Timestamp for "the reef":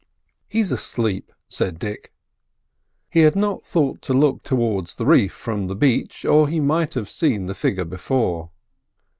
4.95-5.31